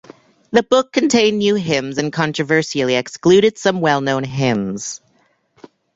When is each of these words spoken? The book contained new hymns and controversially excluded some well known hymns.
The 0.49 0.63
book 0.63 0.91
contained 0.91 1.37
new 1.37 1.53
hymns 1.53 1.99
and 1.99 2.11
controversially 2.11 2.95
excluded 2.95 3.59
some 3.59 3.81
well 3.81 4.01
known 4.01 4.23
hymns. 4.23 4.99